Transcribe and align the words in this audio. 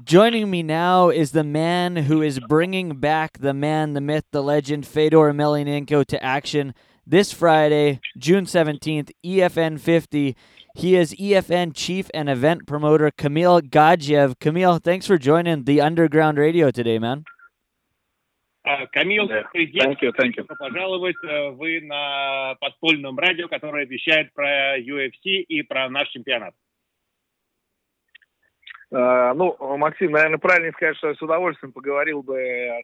Joining 0.00 0.50
me 0.50 0.62
now 0.62 1.10
is 1.10 1.32
the 1.32 1.44
man 1.44 1.96
who 1.96 2.22
is 2.22 2.40
bringing 2.40 2.96
back 2.96 3.38
the 3.38 3.52
man, 3.52 3.92
the 3.92 4.00
myth, 4.00 4.24
the 4.32 4.42
legend, 4.42 4.86
Fedor 4.86 5.30
Emelianenko 5.30 6.06
to 6.06 6.24
action 6.24 6.74
this 7.06 7.30
Friday, 7.30 8.00
June 8.16 8.46
17th, 8.46 9.10
EFN 9.22 9.78
50. 9.78 10.34
He 10.76 10.96
is 10.96 11.12
EFN 11.12 11.72
chief 11.74 12.10
and 12.14 12.30
event 12.30 12.66
promoter 12.66 13.10
Kamil 13.10 13.60
Gadzhiev. 13.60 14.38
Camille, 14.40 14.78
thanks 14.78 15.06
for 15.06 15.18
joining 15.18 15.64
the 15.64 15.82
Underground 15.82 16.38
Radio 16.38 16.70
today, 16.70 16.98
man. 16.98 17.24
Uh, 18.64 18.86
Камил, 18.96 19.28
thank 19.52 20.00
you, 20.00 20.12
thank 20.16 20.36
you. 20.36 20.44
пожаловать. 20.44 21.16
Э, 21.22 21.50
вы 21.50 21.82
на 21.82 22.54
подпольном 22.60 23.18
радио, 23.18 23.46
которое 23.46 23.84
вещает 23.84 24.32
про 24.32 24.78
UFC 24.78 25.42
и 25.46 25.60
про 25.62 25.90
наш 25.90 26.08
чемпионат. 26.08 26.54
Э, 28.92 29.32
ну, 29.34 29.56
Максим, 29.78 30.12
наверное, 30.12 30.38
правильно 30.38 30.70
сказать, 30.72 30.96
что 30.98 31.08
я 31.08 31.14
с 31.14 31.22
удовольствием 31.22 31.72
поговорил 31.72 32.22
бы 32.22 32.36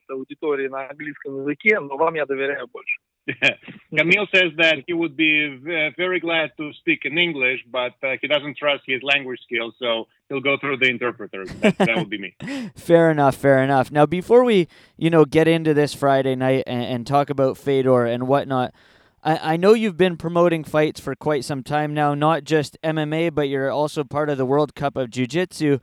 с 0.07 0.11
аудиторией 0.11 0.71
на 0.71 0.89
английском 0.89 1.41
языке, 1.41 1.79
но 1.81 1.97
вам 1.97 2.15
я 2.15 2.25
доверяю 2.25 2.67
больше. 2.73 2.99
Kamil 3.95 4.27
says 4.33 4.53
that 4.57 4.85
he 4.87 4.95
would 4.95 5.15
be 5.15 5.61
э, 5.67 5.91
very 5.99 6.19
glad 6.19 6.51
to 6.57 6.73
speak 6.73 7.01
in 7.05 7.19
English, 7.19 7.63
but 7.71 7.93
uh, 8.03 8.17
he 8.23 8.27
doesn't 8.27 8.57
trust 8.57 8.85
his 8.87 9.03
language 9.03 9.39
skills, 9.45 9.75
so 9.79 10.07
he'll 10.31 10.41
go 10.41 10.57
through 10.59 10.79
the 10.79 10.89
interpreter. 10.89 11.45
That, 11.61 11.77
that 11.77 11.97
would 11.99 12.09
be 12.09 12.19
me. 12.19 12.35
fair 12.77 13.11
enough, 13.11 13.35
fair 13.35 13.63
enough. 13.63 13.91
Now, 13.91 14.07
before 14.07 14.45
we, 14.45 14.67
you 14.97 15.11
know, 15.11 15.27
get 15.27 15.47
into 15.47 15.75
this 15.75 15.93
Friday 15.93 16.37
night 16.37 16.65
and, 16.67 16.85
and 16.85 17.07
talk 17.07 17.29
about 17.29 17.59
Fedor 17.59 18.07
and 18.07 18.27
whatnot, 18.27 18.73
I, 19.24 19.54
I 19.54 19.58
know 19.58 19.74
you've 19.74 19.98
been 19.98 20.18
promoting 20.18 20.64
fights 20.64 21.00
for 21.00 21.16
quite 21.16 21.46
some 21.46 21.64
time 21.64 21.94
now, 21.94 22.14
not 22.14 22.44
just 22.44 22.78
MMA, 22.84 23.34
but 23.34 23.48
you're 23.50 23.72
also 23.72 24.04
part 24.04 24.30
of 24.30 24.38
the 24.38 24.46
World 24.46 24.76
Cup 24.76 24.96
of 24.98 25.10
Jiu 25.10 25.26
Jitsu. 25.28 25.80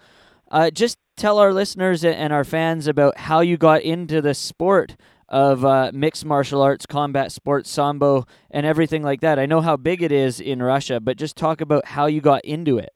Uh, 0.50 0.70
just 0.70 0.98
tell 1.16 1.38
our 1.38 1.52
listeners 1.52 2.04
a- 2.04 2.14
and 2.14 2.32
our 2.32 2.45
fans 2.45 2.86
about 2.86 3.16
how 3.18 3.40
you 3.40 3.56
got 3.56 3.82
into 3.82 4.20
the 4.20 4.34
sport 4.34 4.96
of 5.29 5.65
uh, 5.65 5.90
mixed 5.95 6.24
martial 6.24 6.60
arts, 6.60 6.87
combat 6.87 7.30
sports, 7.30 7.70
sambo, 7.70 8.26
and 8.51 8.66
everything 8.66 9.02
like 9.02 9.20
that. 9.20 9.38
I 9.38 9.46
know 9.46 9.60
how 9.60 9.76
big 9.76 10.02
it 10.02 10.10
is 10.10 10.40
in 10.40 10.60
Russia, 10.62 10.98
but 11.01 11.16
just 11.16 11.37
talk 11.37 11.60
about 11.60 11.87
how 11.87 12.06
you 12.06 12.20
got 12.20 12.45
into 12.45 12.79
it. 12.79 12.90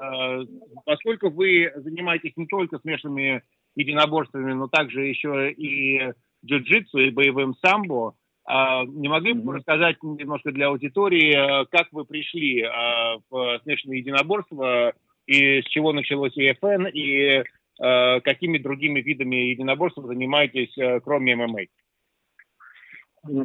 Э, 0.00 0.44
Поскольку 0.84 1.30
вы 1.30 1.70
занимаетесь 1.76 2.32
не 2.36 2.46
только 2.46 2.78
смешанными 2.80 3.42
единоборствами, 3.76 4.52
но 4.52 4.68
также 4.68 5.06
еще 5.06 5.50
и 5.52 6.12
джиу-джитсу 6.44 6.98
и 6.98 7.10
боевым 7.10 7.54
самбо, 7.64 8.10
э, 8.10 8.14
не 8.49 9.09
могли 9.09 9.33
бы 9.33 9.41
вы 9.41 9.57
рассказать 9.57 10.01
немножко 10.01 10.51
для 10.51 10.67
аудитории, 10.67 11.35
э, 11.35 11.65
как 11.69 11.87
вы 11.91 12.05
пришли 12.05 12.63
э, 12.63 12.69
в 13.29 13.59
смешанные 13.63 13.99
единоборства 13.99 14.93
и 15.25 15.61
с 15.61 15.65
чего 15.65 15.91
началось 15.91 16.35
ЕФН, 16.37 16.87
и 16.93 17.43
э, 17.43 18.21
какими 18.21 18.57
другими 18.57 19.01
видами 19.01 19.35
единоборств 19.35 19.97
вы 19.97 20.07
занимаетесь, 20.07 20.73
кроме 21.03 21.35
ММА? 21.35 21.59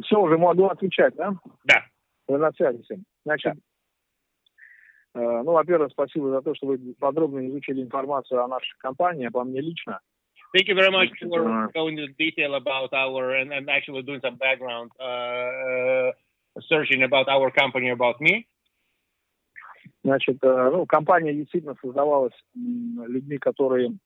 Все, 0.03 0.19
уже 0.19 0.37
могу 0.37 0.67
отвечать, 0.67 1.15
да? 1.15 1.33
Да. 1.65 1.85
Вы 2.27 2.37
на 2.37 2.51
связи 2.53 2.81
всем. 2.83 3.03
Значит, 3.25 3.55
э, 5.15 5.19
ну, 5.19 5.51
во-первых, 5.51 5.91
спасибо 5.91 6.29
за 6.29 6.41
то, 6.41 6.55
что 6.55 6.67
вы 6.67 6.95
подробно 6.97 7.45
изучили 7.47 7.81
информацию 7.81 8.41
о 8.41 8.47
нашей 8.47 8.77
компании, 8.77 9.27
обо 9.27 9.43
мне 9.43 9.61
лично. 9.61 9.99
Thank 10.54 10.68
you 10.68 10.74
very 10.74 10.90
much 10.90 11.08
Значит, 11.08 11.28
for 11.28 11.44
э, 11.44 11.72
going 11.74 11.98
into 11.98 12.12
detail 12.14 12.54
about 12.54 12.92
our 12.94 13.34
and, 13.34 13.52
and 13.52 13.68
actually 13.68 14.02
doing 14.02 14.20
some 14.22 14.36
background 14.36 14.90
uh, 14.98 15.04
uh, 15.04 16.12
searching 16.68 17.02
about 17.02 17.28
our 17.28 17.50
company, 17.50 17.90
about 17.90 18.20
me. 18.20 18.46
Значит, 20.04 20.38
э, 20.42 20.70
ну, 20.72 20.86
компания 20.86 21.34
действительно 21.34 21.76
создавалась 21.82 22.32
м, 22.56 23.04
людьми, 23.06 23.36
которые 23.36 23.98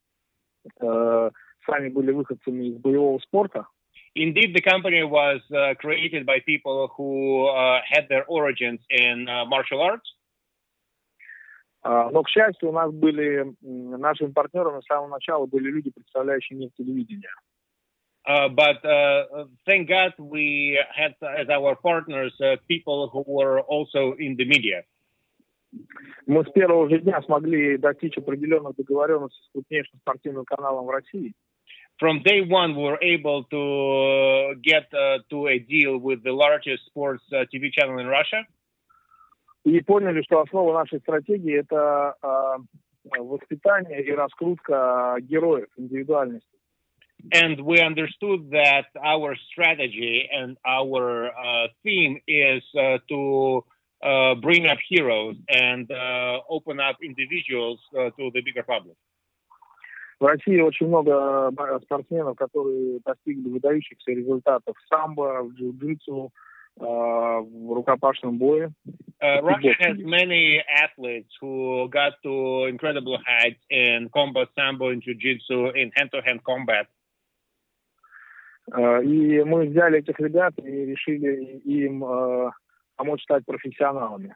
э, 0.81 1.31
сами 1.67 1.89
были 1.91 2.11
выходцами 2.11 2.67
из 2.67 2.79
боевого 2.79 3.19
спорта. 3.21 3.67
Indeed, 4.15 4.55
the 4.55 4.61
company 4.61 5.03
was 5.05 5.41
uh, 5.51 5.75
created 5.81 6.27
by 6.27 6.41
people 6.45 6.93
who 6.97 7.47
uh, 7.47 7.80
had 7.89 8.08
their 8.11 8.25
origins 8.27 8.80
in 8.91 9.27
uh, 9.27 9.47
martial 9.47 9.80
arts. 9.80 10.13
А, 11.87 12.09
Но, 12.11 12.21
к 12.21 12.30
счастью, 12.30 12.70
у 12.70 12.71
нас 12.73 12.92
были, 12.92 13.45
нашими 13.61 14.31
партнерами 14.31 14.81
с 14.81 14.86
самого 14.86 15.08
начала 15.08 15.45
были 15.45 15.71
люди, 15.71 15.89
представляющие 15.89 16.59
мир 16.59 16.70
телевидения. 16.77 17.33
Uh, 18.27 18.49
but 18.49 18.83
uh, 18.83 19.45
thank 19.65 19.87
God 19.87 20.11
we 20.17 20.77
had 20.93 21.15
as 21.21 21.48
our 21.48 21.77
partners 21.77 22.33
uh, 22.42 22.58
people 22.67 23.08
who 23.08 23.23
were 23.25 23.61
also 23.61 24.15
in 24.20 24.36
the 24.36 24.43
media. 24.43 24.83
Мы 26.25 26.43
с 26.43 26.52
первого 26.52 26.89
же 26.89 26.99
дня 26.99 27.21
смогли 27.21 27.77
достичь 27.77 28.17
определенных 28.17 28.75
договоренностей 28.75 29.42
с 29.45 29.52
крупнейшим 29.54 29.98
спортивным 30.02 30.43
каналом 30.43 30.87
в 30.87 30.89
России. 30.89 31.31
From 32.02 32.21
day 32.21 32.42
one, 32.42 32.75
we 32.75 32.83
were 32.83 32.99
able 33.02 33.45
to 33.45 33.61
uh, 33.61 34.54
get 34.61 34.93
uh, 34.93 35.19
to 35.30 35.48
a 35.48 35.59
deal 35.59 35.98
with 35.98 36.21
the 36.23 36.33
largest 36.33 36.86
sports 36.87 37.23
uh, 37.31 37.45
TV 37.45 37.71
channel 37.71 37.98
in 37.99 38.08
Russia. 38.08 38.43
И 39.67 39.82
поняли, 39.82 40.22
что 40.22 40.39
основа 40.39 40.73
нашей 40.73 41.00
стратегии– 41.00 41.60
это 41.60 42.16
а, 42.22 42.55
воспитание 43.20 44.02
и 44.02 44.11
раскрутка 44.14 45.17
героев, 45.20 45.67
индивидуальности. 45.76 46.48
and 47.33 47.60
we 47.61 47.82
understood 47.82 48.52
that 48.52 48.86
our 49.04 49.36
strategy 49.52 50.30
and 50.32 50.55
our 50.66 51.28
uh, 51.28 51.67
theme 51.83 52.22
is 52.28 52.64
uh, 52.78 53.00
to 53.10 53.66
uh, 54.04 54.36
bring 54.36 54.67
up 54.67 54.78
heroes 54.88 55.36
and 55.50 55.92
uh, 55.92 56.39
open 56.49 56.80
up 56.80 56.98
individuals 57.04 57.80
uh, 57.98 58.11
to 58.17 58.32
the 58.34 58.42
bigger 58.42 58.64
public. 58.64 58.95
В 60.20 60.26
России 60.26 60.60
очень 60.60 60.88
много 60.88 61.52
спортсменов, 61.84 62.38
которые 62.38 62.99
достигли 63.05 63.49
выдающихся 63.49 64.11
результатов 64.11 64.76
в 64.78 64.88
самбо, 64.88 65.44
в 65.44 65.54
джиу-джитсу, 65.54 66.32
в 66.77 67.75
рукопашном 67.75 68.39
бое. 68.39 68.73
Uh, 69.20 69.41
Russia 69.42 69.73
has 69.79 69.97
many 69.98 70.61
athletes 70.69 71.30
who 71.41 71.89
got 71.91 72.14
to 72.25 72.64
incredible 72.64 73.19
heights 73.25 73.61
in 73.70 74.08
combat 74.13 74.48
sambo 74.57 74.89
and 74.89 75.01
jiu-jitsu 75.03 75.70
in 75.77 75.92
hand-to-hand 75.95 76.42
combat. 76.42 76.86
А, 78.73 79.01
И 79.01 79.42
мы 79.45 79.67
взяли 79.67 79.98
этих 79.98 80.19
ребят 80.19 80.55
и 80.58 80.86
решили 80.86 81.58
им 81.64 82.05
а, 82.05 82.53
помочь 82.97 83.23
стать 83.23 83.45
профессионалами. 83.45 84.35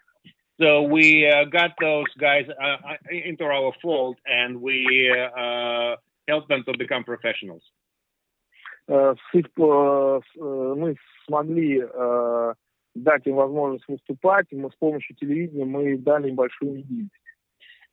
So 0.59 0.83
we 0.83 1.27
uh, 1.27 1.45
got 1.45 1.73
those 1.81 2.07
guys 2.19 2.47
uh, 2.49 2.79
into 3.11 3.45
our 3.45 3.73
fold 3.83 4.17
and 4.25 4.63
we 4.63 5.13
uh, 5.13 5.97
helped 6.27 6.49
them 6.49 6.65
to 6.65 6.73
become 6.79 7.05
professionals. 7.05 7.63
Э, 8.88 9.16
э, 9.34 9.40
э, 9.40 10.74
мы 10.78 10.96
смогли 11.26 11.82
э, 11.82 12.54
дать 12.96 13.28
им 13.28 13.36
возможность 13.36 13.88
выступать, 13.88 14.48
и 14.50 14.56
мы 14.56 14.70
с 14.70 14.76
помощью 14.76 15.16
телевидения 15.16 15.66
мы 15.66 15.98
дали 15.98 16.30
им 16.30 16.36
большую 16.36 16.74
медийность. 16.74 17.22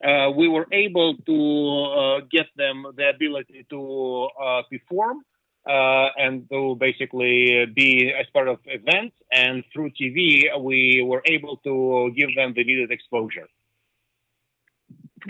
uh, 0.04 0.31
we 0.31 0.49
were 0.49 0.66
able 0.72 1.16
to 1.26 1.84
uh, 1.84 2.21
get 2.31 2.47
them 2.56 2.87
the 2.97 3.09
ability 3.09 3.66
to 3.71 4.28
uh, 4.41 4.62
perform 4.71 5.22
uh, 5.66 6.09
and 6.16 6.49
to 6.50 6.76
basically 6.78 7.66
be 7.75 8.12
as 8.19 8.26
part 8.32 8.49
of 8.49 8.59
events. 8.66 9.16
And 9.32 9.65
through 9.72 9.91
TV, 9.91 10.44
we 10.60 11.03
were 11.05 11.22
able 11.26 11.56
to 11.59 12.12
give 12.16 12.34
them 12.37 12.55
the 12.55 12.65
needed 12.65 12.91
exposure. 12.91 13.49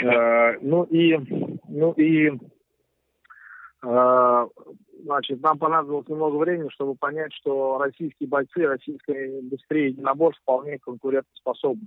Э, 0.00 0.58
ну 0.60 0.84
и, 0.84 1.16
ну 1.66 1.92
и, 1.92 2.30
э, 3.82 4.46
значит, 5.02 5.40
нам 5.40 5.58
понадобилось 5.58 6.08
немного 6.08 6.36
времени, 6.36 6.68
чтобы 6.70 6.94
понять, 6.94 7.32
что 7.34 7.78
российские 7.78 8.28
бойцы, 8.28 8.66
российская 8.66 9.40
индустрия 9.40 9.88
единоборств 9.88 10.42
вполне 10.42 10.78
конкурентоспособна 10.78 11.86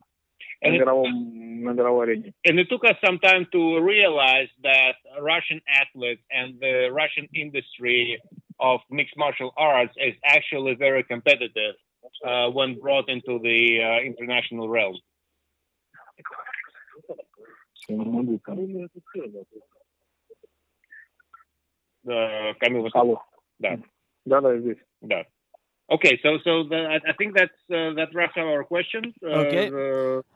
на, 0.61 0.67
And 0.67 0.75
it, 0.75 0.79
мировом, 0.79 1.63
на 1.63 1.71
мировой 1.71 2.05
арене. 2.05 2.33
and 2.45 2.59
it 2.59 2.69
took 2.69 2.83
us 2.83 2.95
some 3.03 3.19
time 3.19 3.47
to 3.51 3.79
realize 3.81 4.49
that 4.63 4.95
Russian 5.19 5.61
athletes 5.67 6.21
and 6.29 6.59
the 6.59 6.89
Russian 6.91 7.27
industry 7.33 8.21
of 8.59 8.81
mixed 8.89 9.17
martial 9.17 9.51
arts 9.57 9.93
is 9.97 10.15
actually 10.23 10.75
very 10.75 11.03
competitive 11.03 11.75
uh, 12.25 12.49
when 12.49 12.79
brought 12.79 13.09
into 13.09 13.39
the 13.39 13.81
uh, 13.81 14.05
international 14.05 14.69
realm. 14.69 14.97
uh, 22.07 22.53
Kamil 22.61 22.83
was. 22.83 23.17
Да. 23.59 23.77
Да, 24.25 24.41
да, 24.41 24.57
здесь. 24.59 24.77
Да. 25.01 25.23
Okay, 25.91 26.17
so 26.23 26.37
so 26.45 26.63
the, 26.63 26.99
I 27.05 27.11
think 27.17 27.35
that's 27.35 27.51
uh, 27.69 27.93
that 27.95 28.09
wraps 28.13 28.37
up 28.37 28.45
our 28.45 28.63
questions. 28.63 29.13
Uh, 29.21 29.43
okay. 29.43 29.69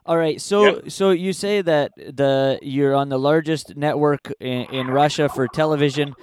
All 0.05 0.17
right. 0.17 0.41
So 0.41 0.65
yeah. 0.65 0.81
so 0.89 1.11
you 1.11 1.31
say 1.31 1.61
that 1.61 1.93
the 1.95 2.59
you're 2.61 2.93
on 2.93 3.07
the 3.07 3.17
largest 3.17 3.77
network 3.77 4.33
in, 4.41 4.65
in 4.65 4.87
Russia 4.87 5.29
for 5.29 5.47
television. 5.47 6.13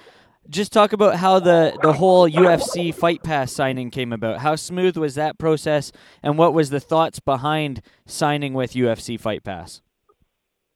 Just 0.50 0.70
talk 0.70 0.92
about 0.92 1.16
how 1.16 1.38
the 1.38 1.78
the 1.82 1.94
whole 1.94 2.28
UFC 2.28 2.94
Fight 2.94 3.22
Pass 3.22 3.52
signing 3.52 3.90
came 3.90 4.12
about. 4.12 4.40
How 4.40 4.54
smooth 4.54 4.98
was 4.98 5.14
that 5.14 5.38
process, 5.38 5.92
and 6.22 6.36
what 6.36 6.52
was 6.52 6.68
the 6.68 6.80
thoughts 6.80 7.18
behind 7.18 7.80
signing 8.04 8.52
with 8.52 8.72
UFC 8.72 9.18
Fight 9.18 9.44
Pass? 9.44 9.80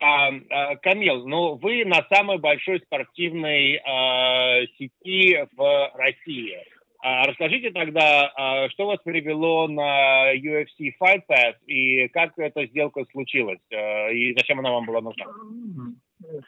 А, 0.07 0.77
Камил, 0.77 1.27
ну 1.27 1.57
вы 1.57 1.85
на 1.85 2.07
самой 2.09 2.39
большой 2.39 2.81
спортивной 2.81 3.75
э, 3.75 4.67
сети 4.79 5.45
в 5.57 5.91
России. 5.95 6.57
А 7.03 7.25
расскажите 7.27 7.71
тогда, 7.71 8.33
а, 8.37 8.69
что 8.71 8.87
вас 8.87 8.99
привело 9.05 9.67
на 9.67 10.33
UFC 10.35 10.93
Fight 11.01 11.23
Pass 11.29 11.55
и 11.67 12.07
как 12.09 12.39
эта 12.39 12.67
сделка 12.67 13.05
случилась 13.11 13.61
и 13.71 14.33
зачем 14.37 14.61
она 14.61 14.71
вам 14.71 14.87
была 14.87 15.01
нужна? 15.01 15.27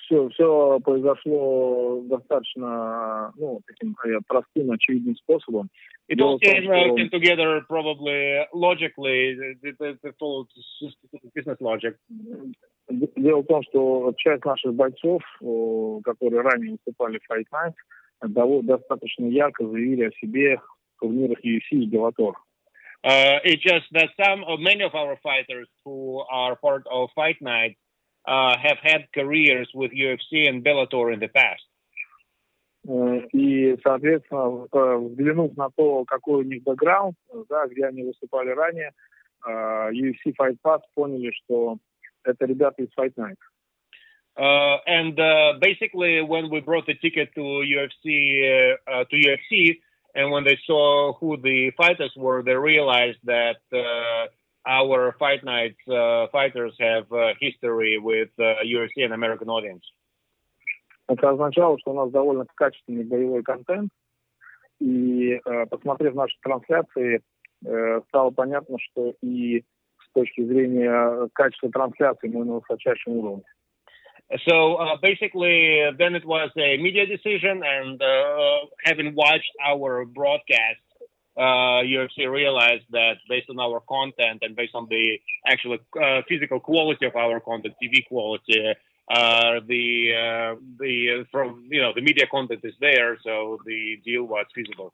Все, 0.00 0.28
все 0.30 0.80
произошло 0.80 2.00
достаточно 2.02 3.32
ну, 3.36 3.60
таким 3.66 3.94
простым, 4.26 4.70
очевидным 4.70 5.14
способом. 5.16 5.68
It 6.10 6.20
all 6.20 6.38
came, 6.38 6.66
uh, 6.66 6.96
came 6.96 7.10
together 7.10 7.60
probably 7.68 8.46
logically, 8.54 9.36
the, 9.36 9.72
the, 9.78 9.98
the 10.02 10.12
business 11.34 11.58
logic. 11.60 11.96
Дело 12.88 13.42
в 13.42 13.46
том, 13.46 13.62
что 13.64 14.14
часть 14.16 14.44
наших 14.44 14.74
бойцов, 14.74 15.22
которые 16.04 16.40
ранее 16.40 16.72
выступали 16.72 17.18
в 17.18 17.30
Fight 17.30 17.46
Night, 17.52 18.62
достаточно 18.62 19.26
ярко 19.26 19.66
заявили 19.66 20.04
о 20.04 20.12
себе 20.12 20.56
в 20.56 21.00
турнирах 21.00 21.44
UFC 21.44 21.72
и 21.72 21.90
Bellator. 21.90 22.32
Uh, 23.04 23.38
it's 23.44 23.62
just 23.62 23.86
that 23.92 24.08
some 24.18 24.42
of 24.44 24.58
many 24.58 24.82
of 24.82 24.92
our 24.94 25.16
fighters 25.22 25.68
who 25.84 26.20
are 26.30 26.56
part 26.56 26.84
of 26.90 27.10
Fight 27.14 27.40
Night 27.40 27.76
uh, 27.76 27.87
have 28.27 28.77
had 28.81 29.07
careers 29.13 29.69
with 29.73 29.91
UFC 29.91 30.47
and 30.47 30.63
Bellator 30.63 31.13
in 31.13 31.19
the 31.19 31.27
past. 31.27 31.63
И, 33.33 33.77
соответственно, 33.81 34.67
взглянув 35.07 35.55
на 35.55 35.69
то, 35.69 36.03
какой 36.05 36.39
у 36.39 36.43
них 36.43 36.63
бэкграунд, 36.63 37.15
да, 37.49 37.67
где 37.67 37.85
они 37.85 38.03
выступали 38.03 38.49
ранее, 38.49 38.91
UFC 39.47 40.33
Fight 40.37 40.57
Pass 40.61 40.81
поняли, 40.93 41.31
что 41.31 41.77
это 42.25 42.45
ребята 42.45 42.83
из 42.83 42.89
Fight 42.97 43.13
Night. 43.15 43.37
Uh, 44.35 44.77
and 44.87 45.19
uh, 45.19 45.53
basically, 45.61 46.21
when 46.21 46.49
we 46.49 46.59
brought 46.59 46.87
the 46.87 46.95
ticket 46.95 47.29
to 47.35 47.41
UFC 47.41 48.73
uh, 48.87 49.03
to 49.05 49.15
UFC, 49.15 49.79
and 50.15 50.31
when 50.31 50.43
they 50.43 50.57
saw 50.65 51.13
who 51.13 51.37
the 51.37 51.71
fighters 51.77 52.11
were, 52.15 52.41
they 52.41 52.55
realized 52.55 53.19
that 53.25 53.57
our 54.67 55.13
fight 55.19 55.43
night 55.43 55.75
fighters 56.31 56.73
have 56.79 57.05
history 57.39 57.97
with 57.99 58.29
UFC 58.39 59.03
and 59.03 59.13
American 59.13 59.49
audience. 59.49 59.83
Это 61.07 61.29
означало, 61.31 61.77
что 61.79 61.91
у 61.91 61.95
нас 61.95 62.11
довольно 62.11 62.45
качественный 62.55 63.03
боевой 63.03 63.43
контент, 63.43 63.89
и 64.79 65.33
э, 65.33 65.65
посмотрев 65.67 66.13
наши 66.13 66.35
трансляции, 66.41 67.21
э, 67.65 68.01
стало 68.07 68.31
понятно, 68.31 68.77
что 68.79 69.13
и 69.21 69.63
с 69.99 70.11
точки 70.13 70.43
зрения 70.43 71.29
качества 71.33 71.69
трансляции 71.71 72.27
мы 72.27 72.45
на 72.45 72.55
высочайшем 72.55 73.13
уровне. 73.13 73.43
So 74.47 74.75
uh, 74.75 74.97
basically, 75.01 75.83
then 75.97 76.15
it 76.15 76.25
was 76.25 76.49
a 76.57 76.77
media 76.77 77.05
decision, 77.05 77.61
and 77.63 78.01
uh, 78.01 78.65
having 78.83 79.13
watched 79.13 79.51
our 79.63 80.05
broadcast, 80.05 80.81
uh, 81.37 81.81
UFC 81.83 82.29
realized 82.29 82.85
that 82.91 83.17
based 83.27 83.49
on 83.49 83.59
our 83.59 83.79
content 83.81 84.39
and 84.41 84.55
based 84.55 84.75
on 84.75 84.87
the 84.89 85.19
actual 85.47 85.77
uh, 86.01 86.21
physical 86.27 86.59
quality 86.59 87.05
of 87.05 87.15
our 87.15 87.39
content, 87.39 87.73
TV 87.81 88.05
quality, 88.07 88.73
uh, 89.11 89.59
the 89.67 90.13
uh, 90.13 90.55
the 90.79 91.25
from 91.31 91.67
you 91.69 91.81
know 91.81 91.91
the 91.93 92.01
media 92.01 92.25
content 92.27 92.61
is 92.63 92.75
there, 92.79 93.17
so 93.23 93.59
the 93.65 93.99
deal 94.05 94.23
was 94.23 94.45
feasible. 94.53 94.91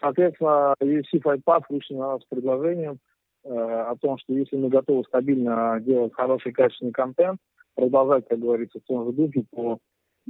Соответственно, 0.00 0.74
UFC 0.80 1.20
Fight 1.22 1.42
Pass 1.44 1.62
вышли 1.68 1.94
на 1.94 2.12
нас 2.12 2.22
с 2.22 2.26
предложением 2.26 2.98
э, 3.44 3.48
о 3.48 3.96
том, 3.96 4.18
что 4.18 4.32
если 4.32 4.56
мы 4.56 4.68
готовы 4.68 5.02
стабильно 5.04 5.80
делать 5.80 6.12
хороший 6.14 6.52
качественный 6.52 6.92
контент, 6.92 7.40
продолжать, 7.74 8.28
как 8.28 8.38
говорится, 8.38 8.78
в 8.78 8.86
том 8.86 9.06
же 9.06 9.12
духе, 9.12 9.44
то 9.52 9.78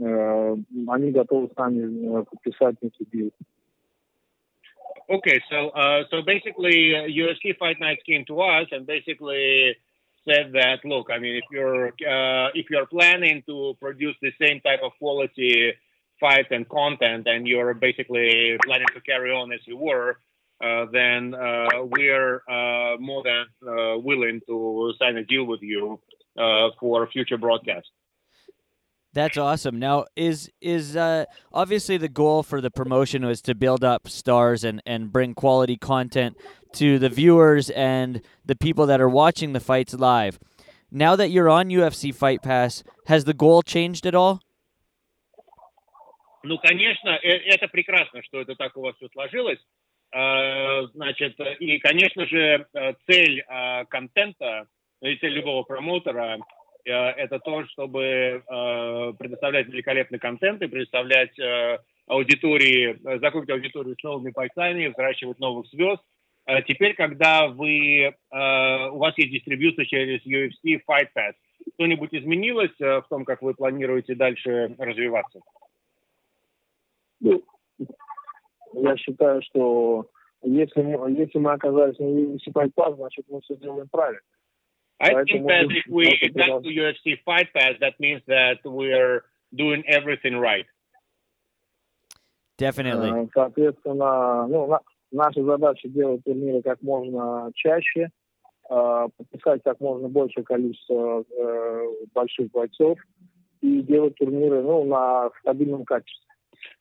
э, 0.00 0.56
они 0.88 1.10
готовы 1.10 1.48
с 1.52 1.56
нами 1.56 2.24
подписать 2.24 2.76
некий 2.80 3.06
дил. 3.12 3.30
Okay, 5.09 5.41
so 5.49 5.69
uh, 5.69 6.03
so 6.11 6.21
basically, 6.21 6.95
uh, 6.95 7.53
Fight 7.59 7.79
Night 7.79 7.99
came 8.05 8.25
to 8.25 8.41
us 8.41 8.67
and 8.71 8.85
basically 8.85 9.75
said 10.27 10.51
that, 10.53 10.79
look, 10.83 11.07
I 11.09 11.17
mean, 11.19 11.35
if 11.35 11.45
you're 11.51 11.87
uh, 11.87 12.49
if 12.53 12.69
you're 12.69 12.85
planning 12.87 13.43
to 13.47 13.75
produce 13.79 14.15
the 14.21 14.31
same 14.41 14.59
type 14.61 14.81
of 14.83 14.91
quality 14.99 15.73
fight 16.19 16.47
and 16.51 16.67
content, 16.67 17.27
and 17.27 17.47
you're 17.47 17.73
basically 17.73 18.57
planning 18.65 18.87
to 18.93 19.01
carry 19.01 19.31
on 19.31 19.51
as 19.53 19.59
you 19.65 19.77
were, 19.77 20.17
uh, 20.63 20.85
then 20.91 21.33
uh, 21.35 21.67
we're 21.83 22.41
uh, 22.49 22.97
more 22.99 23.23
than 23.23 23.45
uh, 23.67 23.97
willing 23.99 24.41
to 24.47 24.93
sign 24.99 25.17
a 25.17 25.23
deal 25.23 25.45
with 25.45 25.61
you 25.61 25.99
uh, 26.37 26.69
for 26.79 27.07
future 27.07 27.37
broadcasts. 27.37 27.89
That's 29.16 29.36
awesome. 29.36 29.78
Now, 29.78 30.06
is 30.16 30.50
is 30.60 30.96
uh, 30.96 31.26
obviously 31.52 31.98
the 31.98 32.08
goal 32.08 32.42
for 32.42 32.62
the 32.62 32.70
promotion 32.70 33.26
was 33.26 33.42
to 33.42 33.54
build 33.54 33.84
up 33.84 34.08
stars 34.08 34.64
and, 34.64 34.80
and 34.86 35.12
bring 35.12 35.34
quality 35.34 35.76
content 35.76 36.36
to 36.74 36.98
the 36.98 37.10
viewers 37.10 37.68
and 37.70 38.22
the 38.44 38.56
people 38.56 38.86
that 38.86 39.02
are 39.02 39.08
watching 39.10 39.52
the 39.52 39.60
fights 39.60 39.92
live. 39.92 40.38
Now 40.90 41.14
that 41.16 41.30
you're 41.30 41.50
on 41.50 41.68
UFC 41.68 42.14
Fight 42.14 42.42
Pass, 42.42 42.82
has 43.06 43.24
the 43.24 43.34
goal 43.34 43.62
changed 43.62 44.06
at 44.06 44.14
all? 44.14 44.40
Ну, 46.44 46.58
конечно, 46.58 47.10
это 47.10 47.68
прекрасно, 47.68 48.20
что 48.22 48.40
это 48.40 48.56
так 48.56 48.76
у 48.76 48.80
вас 48.80 48.96
все 48.96 49.08
сложилось. 49.12 49.60
Значит, 50.94 51.38
и, 51.60 51.78
конечно 51.78 52.26
же, 52.26 52.66
цель 53.06 53.44
контента 53.88 54.66
и 55.02 55.16
цель 55.16 55.32
любого 55.32 55.62
промоутера 55.64 56.36
э, 56.36 56.40
это 56.85 57.39
то, 57.39 57.65
чтобы 57.67 58.03
э, 58.03 59.13
предоставлять 59.17 59.67
великолепный 59.67 60.19
контент 60.19 60.61
и 60.61 60.67
предоставлять 60.67 61.37
э, 61.39 61.79
аудитории, 62.07 62.99
закупить 63.19 63.49
аудиторию 63.49 63.95
с 63.99 64.03
новыми 64.03 64.31
бойцами, 64.31 64.87
взращивать 64.87 65.39
новых 65.39 65.67
звезд. 65.67 66.01
Теперь, 66.65 66.93
когда 66.93 67.47
вы, 67.47 68.15
у 68.31 68.97
вас 68.97 69.17
есть 69.17 69.33
дистрибьюция 69.33 69.83
через 69.83 70.25
UFC 70.25 70.81
Fight 70.89 71.09
Pass, 71.13 71.33
что-нибудь 71.73 72.13
изменилось 72.13 72.71
в 72.79 73.05
том, 73.09 73.25
как 73.25 73.41
вы 73.41 73.53
планируете 73.53 74.15
дальше 74.15 74.73
развиваться? 74.77 75.41
Ну, 77.19 77.43
я 78.71 78.95
считаю, 78.95 79.41
что 79.41 80.09
если, 80.43 81.19
если 81.19 81.39
мы 81.39 81.51
оказались 81.51 81.97
на 81.99 82.03
UFC 82.03 82.51
Fight 82.53 82.71
Pass, 82.75 82.95
значит, 82.95 83.25
мы 83.29 83.41
все 83.41 83.55
делаем 83.55 83.87
правильно. 83.89 84.21
I 85.00 85.24
think 85.24 85.46
that 85.48 85.66
if 85.70 85.84
we 85.90 86.32
come 86.36 86.62
to 86.62 86.68
UFC 86.68 87.18
Fight 87.24 87.48
Pass, 87.52 87.74
that 87.80 87.98
means 87.98 88.22
that 88.28 88.58
we're 88.64 89.24
doing 89.54 89.82
everything 89.88 90.36
right. 90.36 90.66
Definitely. 92.56 93.28
Соответственно, 93.34 94.46
ну, 94.46 94.78
наша 95.10 95.42
задача 95.42 95.88
делать 95.88 96.22
турниры 96.24 96.62
как 96.62 96.80
можно 96.82 97.50
чаще, 97.56 98.10
подписать 98.68 99.62
как 99.64 99.80
можно 99.80 100.08
большее 100.08 100.44
количество 100.44 101.24
больших 102.14 102.50
бойцов 102.52 102.98
и 103.60 103.82
делать 103.82 104.14
турниры 104.16 104.62
ну, 104.62 104.84
на 104.84 105.30
стабильном 105.40 105.84
качестве. 105.84 106.28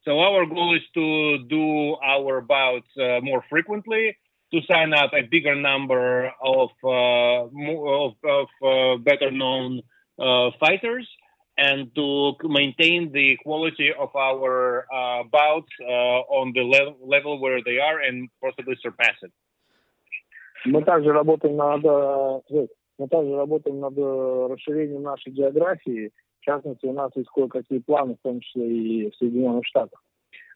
So 0.05 0.19
our 0.19 0.45
goal 0.45 0.75
is 0.75 0.83
to 0.93 1.39
do 1.47 1.95
our 2.03 2.41
bouts 2.41 2.85
uh, 2.97 3.19
more 3.21 3.43
frequently 3.49 4.15
to 4.53 4.59
sign 4.69 4.93
up 4.93 5.11
a 5.13 5.23
bigger 5.23 5.55
number 5.55 6.31
of 6.43 6.69
uh, 6.83 7.47
of, 7.47 8.13
of 8.23 8.47
uh, 8.63 8.97
better 8.97 9.31
known 9.31 9.81
uh, 10.19 10.51
fighters 10.59 11.07
and 11.57 11.93
to 11.95 12.35
maintain 12.43 13.11
the 13.11 13.37
quality 13.43 13.89
of 13.97 14.15
our 14.15 14.85
uh, 14.91 15.23
bouts 15.31 15.71
uh, 15.81 16.39
on 16.39 16.51
the 16.53 16.61
level, 16.61 16.97
level 17.05 17.39
where 17.39 17.59
they 17.63 17.77
are 17.79 17.99
and 17.99 18.29
possibly 18.41 18.75
surpass 18.81 19.15
it. 19.21 19.31
Мы 20.65 20.83
также 20.83 21.11
работаем 21.11 21.55
над 21.55 21.83
мы 21.83 23.07
также 23.07 23.35
работаем 23.35 23.79
над 23.79 23.97
расширением 23.97 25.01
нашей 25.01 25.31
географии. 25.31 26.11
В 26.41 26.45
частности, 26.45 26.85
у 26.85 26.93
нас 26.93 27.11
есть 27.15 27.29
кое-какие 27.29 27.79
планы, 27.79 28.15
в 28.15 28.21
том 28.21 28.41
числе 28.41 28.67
и 28.67 29.09
в 29.09 29.15
Соединенных 29.15 29.65
Штатах. 29.65 29.99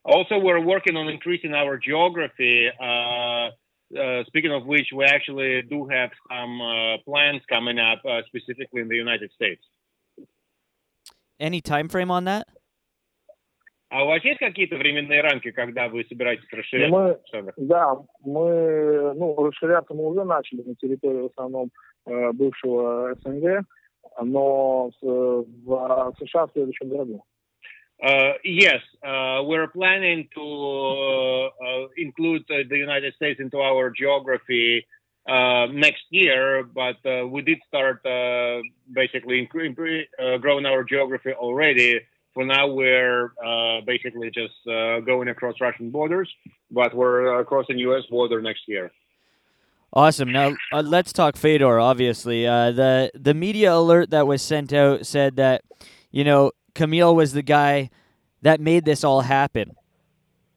Also, 0.03 0.37
we're 0.37 0.59
working 0.59 0.95
on 0.95 1.09
increasing 1.09 1.55
our 1.55 1.77
geography. 1.77 2.69
Uh, 2.79 3.49
uh, 3.98 4.24
speaking 4.26 4.52
of 4.52 4.66
which, 4.66 4.88
we 4.94 5.04
actually 5.04 5.62
do 5.62 5.86
have 5.86 6.10
some 6.28 6.60
uh, 6.60 6.98
plans 7.04 7.42
coming 7.48 7.78
up, 7.78 8.00
uh, 8.04 8.22
specifically 8.26 8.82
in 8.82 8.88
the 8.88 8.96
United 8.96 9.30
States. 9.32 9.62
Any 11.38 11.60
time 11.60 11.88
frame 11.88 12.10
on 12.10 12.24
that? 12.24 12.46
А 13.92 14.04
у 14.04 14.06
вас 14.06 14.22
есть 14.24 14.38
какие-то 14.38 14.76
временные 14.76 15.20
рамки, 15.20 15.50
когда 15.50 15.88
вы 15.88 16.04
собираетесь 16.08 16.46
расширяться? 16.52 16.96
Мы, 16.96 17.52
да, 17.56 17.96
мы, 18.20 19.14
ну, 19.14 19.34
расширяться 19.44 19.94
мы 19.94 20.06
уже 20.06 20.22
начали 20.22 20.62
на 20.62 20.76
территории 20.76 21.22
в 21.22 21.26
основном 21.26 21.70
э, 22.06 22.30
бывшего 22.32 23.16
СНГ, 23.16 23.64
но 24.22 24.92
с, 24.96 25.02
в 25.02 26.14
США 26.20 26.46
в 26.46 26.52
следующем 26.52 26.88
году. 26.88 27.24
Uh, 28.02 28.32
yes, 28.44 28.80
uh, 29.04 29.42
we're 29.44 29.68
planning 29.68 30.26
to 30.34 31.48
uh, 31.62 31.86
include 31.98 32.44
the 32.48 32.76
United 32.76 33.14
States 33.14 33.40
into 33.40 33.58
our 33.58 33.90
geography 33.90 34.86
uh, 35.28 35.66
next 35.66 36.02
year, 36.10 36.64
but 36.64 36.96
uh, 37.04 37.26
we 37.26 37.42
did 37.42 37.58
start 37.68 38.04
uh, 38.06 38.60
basically 38.92 39.48
uh, 40.18 40.38
growing 40.38 40.66
our 40.66 40.82
geography 40.82 41.32
already. 41.32 42.00
For 42.32 42.44
now, 42.44 42.68
we're 42.68 43.32
uh, 43.44 43.80
basically 43.86 44.30
just 44.30 44.54
uh, 44.66 45.00
going 45.00 45.28
across 45.28 45.56
Russian 45.60 45.90
borders, 45.90 46.30
but 46.70 46.94
we're 46.94 47.44
crossing 47.44 47.78
U.S. 47.78 48.04
border 48.08 48.40
next 48.40 48.62
year. 48.66 48.92
Awesome. 49.92 50.30
Now 50.30 50.54
let's 50.72 51.12
talk 51.12 51.36
Fedor. 51.36 51.80
Obviously, 51.80 52.44
the 52.44 53.10
the 53.14 53.34
media 53.34 53.74
alert 53.74 54.10
that 54.10 54.26
was 54.26 54.40
sent 54.40 54.72
out 54.72 55.04
said 55.04 55.34
that 55.36 55.64
you 56.12 56.22
know 56.22 56.52
Kamil 56.74 57.14
was 57.14 57.32
the 57.32 57.42
guy 57.42 57.90
that 58.42 58.60
made 58.60 58.84
this 58.84 59.04
all 59.04 59.22
happen. 59.22 59.76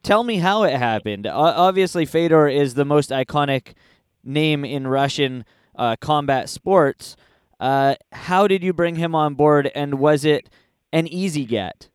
Tell 0.02 0.22
me 0.22 0.36
how 0.36 0.64
it 0.64 0.76
happened. 0.76 1.26
Uh, 1.26 1.32
obviously, 1.34 2.04
Fedor 2.04 2.48
is 2.48 2.74
the 2.74 2.84
most 2.84 3.10
iconic 3.10 3.74
name 4.22 4.64
in 4.64 4.86
Russian 4.86 5.44
uh, 5.76 5.96
combat 5.96 6.48
sports. 6.48 7.16
Uh, 7.60 7.94
how 8.12 8.46
did 8.46 8.62
you 8.62 8.72
bring 8.72 8.96
him 8.96 9.14
on 9.14 9.34
board, 9.34 9.70
and 9.74 9.98
was 9.98 10.24
it 10.24 10.50
an 10.92 11.06
easy 11.06 11.44
get? 11.44 11.88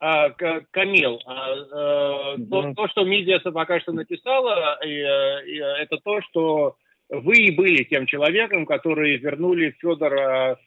Uh, 0.00 0.30
Камил, 0.72 1.20
э, 1.24 2.36
то, 2.50 2.74
то, 2.74 2.88
что 2.88 3.04
Мидиаса 3.04 3.52
пока 3.52 3.78
что 3.78 3.92
написала, 3.92 4.78
э, 4.84 4.88
э, 4.88 5.82
это 5.82 5.98
то, 6.02 6.20
что 6.22 6.76
вы 7.08 7.54
были 7.56 7.84
тем 7.84 8.06
человеком, 8.06 8.66
который 8.66 9.16
вернули 9.18 9.76
Федора 9.80 10.58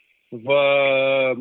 в, 0.44 1.36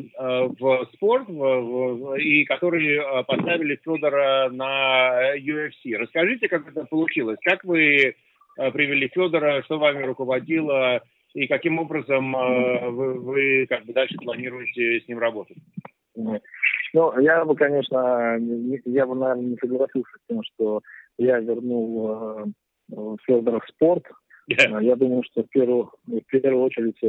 в 0.59 0.89
спорт 0.93 1.27
в, 1.27 1.33
в, 1.33 2.15
и 2.15 2.45
который 2.45 2.99
поставили 3.25 3.79
Федора 3.83 4.49
на 4.49 5.35
UFC. 5.37 5.95
Расскажите, 5.97 6.47
как 6.47 6.67
это 6.67 6.85
получилось? 6.85 7.37
Как 7.43 7.63
вы 7.63 8.15
Э, 8.57 8.71
привели 8.71 9.09
Федора, 9.09 9.63
что 9.63 9.77
вами 9.77 10.03
руководило 10.03 11.01
и 11.33 11.47
каким 11.47 11.79
образом 11.79 12.35
э, 12.35 12.89
вы, 12.89 13.19
вы 13.19 13.65
как 13.67 13.85
бы 13.85 13.93
дальше 13.93 14.15
планируете 14.15 15.01
с 15.01 15.07
ним 15.07 15.19
работать? 15.19 15.57
Ну, 16.15 17.19
я 17.19 17.43
бы, 17.43 17.55
конечно, 17.55 18.39
я 18.85 19.05
бы, 19.05 19.15
наверное, 19.15 19.43
не 19.43 19.57
согласился 19.57 20.11
с 20.17 20.27
тем, 20.29 20.41
что 20.43 20.81
я 21.17 21.39
вернул 21.39 22.45
э, 22.91 23.15
Федора 23.25 23.59
в 23.59 23.67
спорт. 23.67 24.05
Yeah. 24.49 24.81
Я 24.81 24.95
думаю, 24.95 25.23
что 25.23 25.43
в 25.43 25.49
первую, 25.49 25.91
в 26.05 26.21
первую 26.27 26.63
очередь 26.63 26.99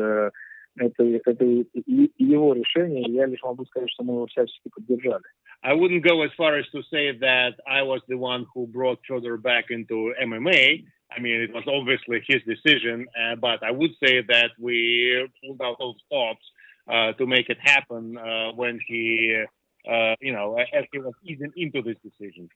это, 0.77 1.05
это 1.05 1.45
его 1.45 2.55
решение. 2.55 3.05
Я 3.09 3.27
лишь 3.27 3.43
могу 3.43 3.65
сказать, 3.67 3.91
что 3.91 4.05
мы 4.05 4.15
его 4.15 4.27
всячески 4.27 4.69
поддержали. 4.69 5.25
I 5.63 5.75
wouldn't 5.75 6.03
go 6.03 6.23
as 6.23 6.31
far 6.37 6.57
as 6.57 6.67
to 6.73 6.83
say 6.91 7.13
that 7.19 7.55
I 7.67 7.83
was 7.83 8.01
the 8.09 8.17
one 8.19 8.47
who 8.55 8.67
brought 8.67 9.01
Fedor 9.09 9.39
back 9.39 9.71
into 9.71 10.13
MMA. 10.23 10.85
I 11.11 11.21
mean, 11.21 11.41
it 11.41 11.53
was 11.53 11.65
obviously 11.67 12.23
his 12.27 12.43
decision, 12.45 13.07
uh, 13.19 13.37
but 13.37 13.63
I 13.63 13.71
would 13.71 13.93
say 14.05 14.23
that 14.29 14.51
we 14.59 15.29
pulled 15.43 15.61
out 15.63 15.77
all 15.81 15.97
stops 16.07 16.45
uh, 16.89 17.13
to 17.13 17.27
make 17.27 17.49
it 17.49 17.59
happen 17.61 18.19
uh, 18.19 18.53
when 18.55 18.79
he, 18.87 19.45
uh, 19.91 20.15
you 20.21 20.33
know, 20.33 20.57
as 20.59 20.85
he 20.93 20.99
was 20.99 21.15
easing 21.25 21.53
into 21.57 21.83
this 21.83 21.97
decision. 22.03 22.49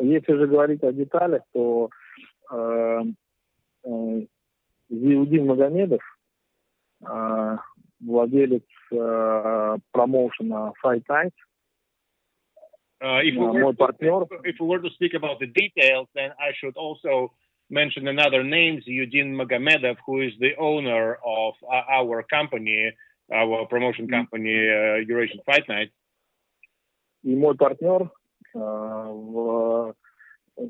Если 0.00 0.34
же 0.34 0.46
говорить 0.48 0.82
о 0.82 0.92
деталях, 0.92 1.42
то 1.52 1.90
э, 2.50 3.02
э, 3.84 4.26
Зиудин 4.90 5.46
Магомедов, 5.46 6.00
э, 7.06 7.56
владелец 8.00 8.64
э, 8.92 9.76
промоушена 9.92 10.72
Fight 10.82 11.04
Night, 11.08 11.34
Uh, 13.00 13.20
if, 13.22 13.36
we 13.36 13.62
were 13.62 13.72
to, 13.72 14.26
if 14.42 14.56
we 14.58 14.66
were 14.66 14.80
to 14.80 14.90
speak 14.90 15.14
about 15.14 15.38
the 15.38 15.46
details, 15.46 16.08
then 16.16 16.30
I 16.40 16.50
should 16.58 16.76
also 16.76 17.32
mention 17.70 18.08
another 18.08 18.42
name, 18.42 18.82
Eugene 18.86 19.36
Magomedov, 19.36 19.98
who 20.04 20.20
is 20.22 20.32
the 20.40 20.56
owner 20.58 21.16
of 21.24 21.54
uh, 21.62 21.82
our 21.92 22.24
company, 22.24 22.92
our 23.32 23.66
promotion 23.66 24.06
mm-hmm. 24.06 24.16
company, 24.16 24.68
uh, 24.68 24.96
Eurasian 25.06 25.40
Fight 25.46 25.68
Night. 25.68 25.90
И 27.22 27.36
мой 27.36 27.56
партнер, 27.56 28.10
в, 28.54 29.94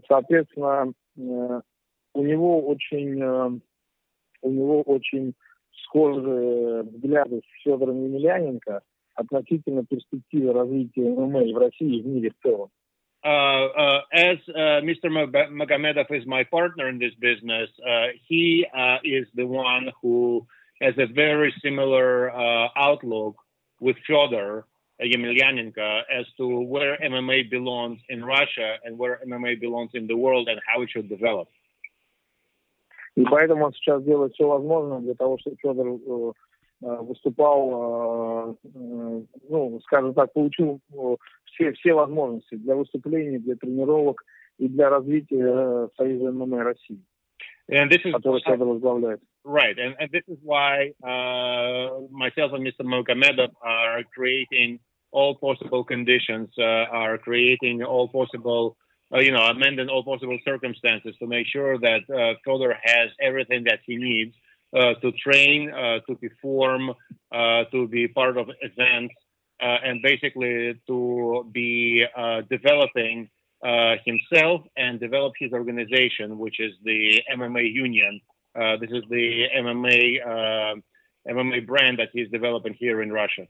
соответственно, 0.06 0.92
у 1.16 2.22
него 2.22 2.66
очень, 2.66 3.22
у 3.22 4.50
него 4.50 4.82
очень 4.82 5.34
схожие 5.87 6.83
взгляды 6.83 7.39
с 7.39 7.63
Федором 7.63 8.03
Емельяненко – 8.03 8.91
относительно 9.15 9.85
перспективы 9.85 10.53
развития 10.53 11.09
ММА 11.09 11.53
в 11.53 11.57
России 11.57 11.97
и 11.97 12.01
в 12.01 12.07
мире 12.07 12.31
в 12.31 12.41
целом? 12.41 12.69
Uh, 13.25 13.69
uh, 13.77 14.01
as 14.11 14.37
uh, 14.49 14.81
Mr. 14.81 15.07
Magomedov 15.07 16.11
is 16.11 16.25
my 16.25 16.43
partner 16.43 16.89
in 16.89 16.99
this 16.99 17.13
business, 17.21 17.69
uh, 17.79 18.07
he 18.27 18.65
uh, 18.75 18.97
is 19.01 19.27
the 19.33 19.47
one 19.47 19.91
who 20.01 20.45
has 20.81 20.93
a 20.97 21.05
very 21.05 21.53
similar 21.63 22.29
uh, 22.31 22.67
outlook 22.75 23.37
with 23.79 23.95
Fyodor 24.05 24.65
Yemelyanenko 25.01 26.01
as 26.11 26.25
to 26.35 26.59
where 26.63 26.97
MMA 26.97 27.49
belongs 27.49 28.01
in 28.09 28.25
Russia 28.25 28.75
and 28.83 28.97
where 28.97 29.21
MMA 29.25 29.61
belongs 29.61 29.91
in 29.93 30.05
the 30.07 30.17
world 30.17 30.49
and 30.49 30.59
how 30.67 30.81
it 30.81 30.89
should 30.89 31.07
develop. 31.07 31.47
И 33.18 33.24
поэтому 33.24 33.64
он 33.64 33.72
сейчас 33.72 34.04
делает 34.04 34.32
все 34.34 34.46
возможное 34.46 35.00
для 35.00 35.14
того, 35.14 35.38
чтобы 35.38 35.56
Федор 35.60 36.34
выступал, 36.80 38.56
ну, 38.62 39.80
скажем 39.82 40.14
так, 40.14 40.32
получил 40.32 40.80
все, 41.46 41.72
все 41.72 41.94
возможности 41.94 42.54
для 42.54 42.76
выступлений, 42.76 43.38
для 43.38 43.56
тренировок 43.56 44.22
и 44.58 44.68
для 44.68 44.88
развития 44.88 45.88
Союза 45.96 46.30
ММА 46.30 46.62
России. 46.62 47.02
And 47.70 47.90
this 47.90 48.00
is. 48.04 48.14
Right, 49.44 49.78
and, 49.78 49.94
and 49.98 50.10
this 50.12 50.22
is 50.28 50.38
why 50.42 50.92
uh, 51.02 52.00
myself 52.10 52.52
and 52.52 52.64
Mr. 52.64 52.82
Mogomedov 52.82 53.50
are 53.62 54.02
creating 54.14 54.78
all 55.10 55.34
possible 55.34 55.84
conditions, 55.84 56.50
uh, 56.58 56.62
are 56.62 57.18
creating 57.18 57.82
all 57.82 58.08
possible, 58.08 58.76
uh, 59.14 59.20
you 59.20 59.32
know, 59.32 59.42
amending 59.42 59.88
all 59.88 60.04
possible 60.04 60.38
circumstances 60.44 61.14
to 61.18 61.26
make 61.26 61.46
sure 61.46 61.78
that 61.78 62.00
uh, 62.10 62.34
Fedor 62.44 62.76
has 62.82 63.10
everything 63.20 63.64
that 63.64 63.80
he 63.86 63.96
needs 63.96 64.34
uh, 64.76 64.94
to 65.00 65.12
train, 65.12 65.70
uh, 65.70 66.00
to 66.00 66.14
perform, 66.16 66.90
uh, 67.32 67.64
to 67.72 67.88
be 67.88 68.06
part 68.06 68.36
of 68.36 68.50
events, 68.60 69.14
and 69.60 70.02
basically 70.02 70.78
to 70.86 71.48
be 71.50 72.04
developing 72.50 73.28
himself 74.04 74.60
and 74.76 75.00
develop 75.00 75.32
his 75.38 75.52
organization, 75.52 76.38
which 76.38 76.60
is 76.60 76.72
the 76.84 77.22
MMA 77.34 77.72
Union. 77.72 78.20
this 78.54 78.90
is 78.90 79.02
the 79.08 79.46
MMA 79.56 80.82
MMA 81.28 81.66
brand 81.66 81.98
that 81.98 82.10
he's 82.12 82.30
developing 82.30 82.74
here 82.74 83.02
in 83.02 83.10
Russia. 83.10 83.46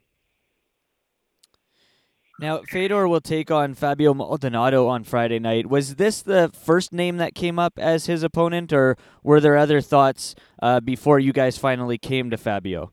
Now, 2.39 2.61
Fedor 2.67 3.07
will 3.07 3.21
take 3.21 3.51
on 3.51 3.73
Fabio 3.75 4.13
Maldonado 4.13 4.87
on 4.87 5.03
Friday 5.03 5.39
night. 5.39 5.67
Was 5.67 5.95
this 5.95 6.21
the 6.21 6.51
first 6.53 6.91
name 6.91 7.17
that 7.17 7.35
came 7.35 7.59
up 7.59 7.77
as 7.77 8.07
his 8.07 8.23
opponent, 8.23 8.73
or 8.73 8.97
were 9.23 9.39
there 9.39 9.55
other 9.55 9.81
thoughts 9.81 10.35
uh, 10.61 10.79
before 10.79 11.19
you 11.19 11.31
guys 11.31 11.57
finally 11.57 11.97
came 11.97 12.31
to 12.31 12.37
Fabio? 12.37 12.91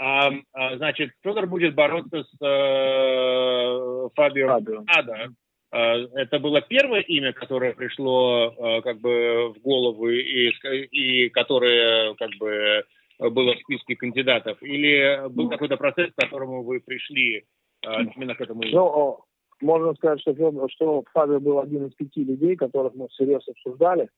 Um, 0.00 0.42
uh, 0.58 0.76
значит, 0.78 1.10
Федор 1.22 1.46
будет 1.46 1.74
бороться 1.74 2.24
с 2.24 2.42
uh, 2.42 4.08
Фабио 4.16 4.48
Мaldonado. 4.48 5.34
Uh, 5.72 6.08
это 6.16 6.38
было 6.38 6.60
первое 6.62 7.00
имя, 7.00 7.32
которое 7.32 7.72
пришло 7.72 8.54
uh, 8.58 8.82
как 8.82 9.00
бы 9.00 9.52
в 9.54 9.60
голову 9.62 10.08
и, 10.08 10.50
и 10.90 11.28
которое 11.28 12.14
как 12.14 12.30
бы 12.40 12.84
было 13.18 13.54
в 13.54 13.58
списке 13.60 13.96
кандидатов? 13.96 14.62
Или 14.62 15.28
был 15.28 15.48
какой-то 15.50 15.76
процесс, 15.76 16.10
к 16.10 16.20
которому 16.20 16.64
вы 16.64 16.80
пришли 16.80 17.44
именно 17.86 18.34
к 18.34 18.40
этому? 18.40 18.62
Ну, 18.62 19.24
можно 19.60 19.94
сказать, 19.94 20.20
что, 20.20 20.34
что 20.68 21.04
Фабио 21.14 21.40
был 21.40 21.60
один 21.60 21.86
из 21.86 21.94
пяти 21.94 22.24
людей, 22.24 22.56
которых 22.56 22.94
мы 22.94 23.08
всерьез 23.08 23.46
обсуждали. 23.48 24.08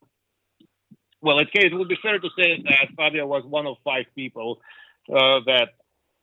Well, 1.21 1.39
it 1.39 1.73
would 1.73 1.89
be 1.89 1.97
fair 2.03 2.19
to 2.19 2.29
say 2.37 2.63
that 2.65 2.95
Fabio 2.97 3.27
was 3.27 3.45
one 3.47 3.67
of 3.67 3.79
five 3.83 4.05
people 4.15 4.61
uh, 5.09 5.41
that 5.47 5.71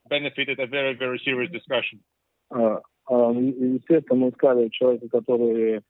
benefited 0.08 0.60
a 0.60 0.68
very, 0.68 0.94
very 0.94 1.20
serious 1.26 1.52
discussion. 1.52 2.02
Uh, 2.52 2.80
uh, 3.10 3.32
естественно, 3.32 4.26
мы 4.26 4.30
искали 4.30 4.70
человека, 4.70 5.08
который 5.10 5.82